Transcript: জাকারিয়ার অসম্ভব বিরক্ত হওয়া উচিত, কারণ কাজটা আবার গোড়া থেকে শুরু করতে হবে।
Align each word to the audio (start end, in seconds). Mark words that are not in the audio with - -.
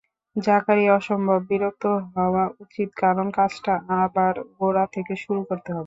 জাকারিয়ার 0.35 0.97
অসম্ভব 0.97 1.39
বিরক্ত 1.49 1.83
হওয়া 2.15 2.43
উচিত, 2.63 2.89
কারণ 3.01 3.27
কাজটা 3.37 3.73
আবার 3.99 4.33
গোড়া 4.57 4.85
থেকে 4.95 5.13
শুরু 5.23 5.41
করতে 5.49 5.69
হবে। 5.71 5.79